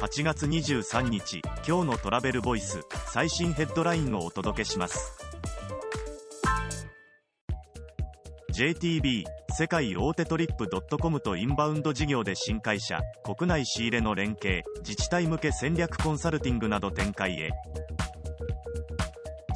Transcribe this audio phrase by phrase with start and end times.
[0.00, 2.80] 8月23日今日のトラベルボイス
[3.12, 5.12] 最新ヘッドラインをお届けします。
[8.50, 17.50] JTB 世界大手トリップドットコムとインバウンド事業で新会社国内仕入れの連携自治体向け戦略コンサルティングなど展開へ。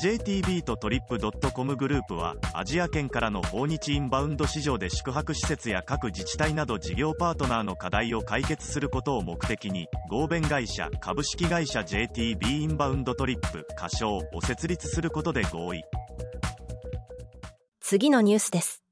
[0.04, 1.18] JTB とトリップ
[1.50, 15.82] .com グループはアジア圏からの訪日インバウンド市場で宿泊施設や各自治体など事業パートナーの課題を解決することを目的に合弁会社株式会社 JTB インバウンドトリップ仮称を設立することで合意
[17.80, 18.83] 次のニュースです。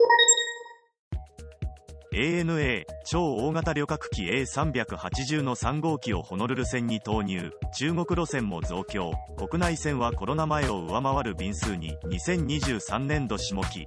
[2.15, 7.53] ANA 超大型旅客機 A380 の3号機をホノルル線に投入。
[7.75, 9.13] 中国路線も増強。
[9.39, 13.87] 国内線はコロナ前を上回る便数に2023年度下期。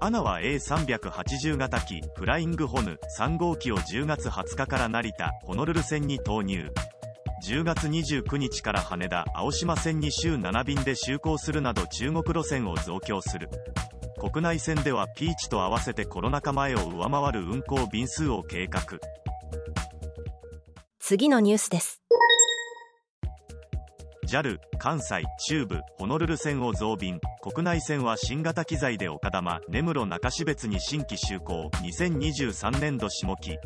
[0.00, 2.98] アナは A380 型機フライングホヌ。
[3.16, 6.72] 3号機を10月20日から成田ホノルル線に投入。
[7.46, 13.48] 10月29日から羽田青島線に週7便で就航するなど中国路線を増強する。
[14.18, 18.98] 国内線ではピーチと合わせてコロナ禍前を上回る運行便数を計画。
[20.98, 22.02] 次のニュースです。
[24.26, 27.20] JAL 関西中部ホノルル線を増便。
[27.42, 31.70] 国内線は新型機材で岡玉根室中標別に新規就航。
[31.84, 33.56] 2023年度下期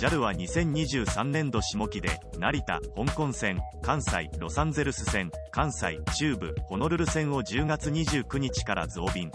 [0.00, 9.30] JAL は2023年度下期で成田香港線関西ロサンゼルス線関西中部ホノルル線を10月29日から増便。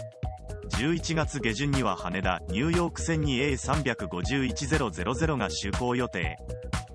[0.70, 6.36] 11月下旬には羽田ニューヨーク線に A351-000 が就航予定。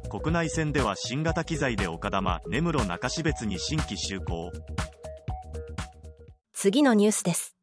[0.09, 4.52] 国内線では新型機材で岡玉根室中標別に新規就航。
[6.52, 7.55] 次のニュースです。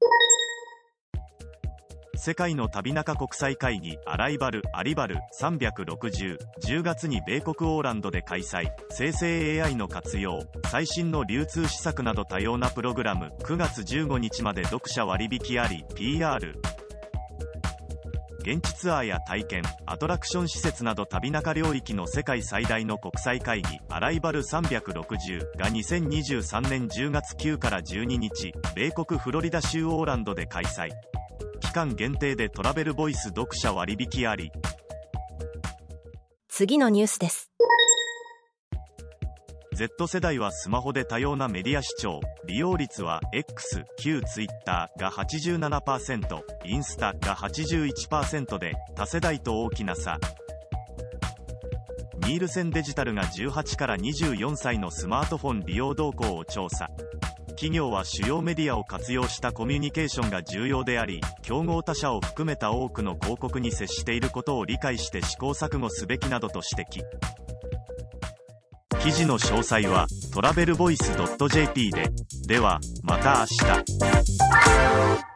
[2.28, 8.70] 世界の旅中国際会議アライバル・アリバル360 10月に米国オーランドで開催。
[8.90, 13.32] 生成 AI の活用最新の流通施策など多様なプログラム。
[13.44, 16.60] 9月15日まで読者割引あり PR
[18.40, 30.90] 現地ツアーや体験アトラクション施設など旅中領域の世界最大の国際会議アライバル360が2023年10月9から12日米国フロリダ州オーランドで開催。
[31.78, 34.50] 間限定でトラベルボイス読者割引あり。
[36.48, 37.52] 次のニュースです。
[39.74, 42.20] Z 世代はスマホで多様なメディア視聴。
[42.46, 50.18] 利用率は X 旧 Twitter が87%インスタが81%で多世代と大きな差。
[52.26, 56.90] ニールセンデジタルが18から24歳のスマートフォン利用動向を調査
[57.58, 67.02] 企業は主要メディアを活用したコミュニケーションが重要であり競合他社を含めた多くの広告に接していることを理解して試行錯誤すべきなどと指摘。
[69.00, 72.10] 記事の詳細は travelvoice.jp で。
[72.46, 73.66] ではまた明
[75.16, 75.28] 日。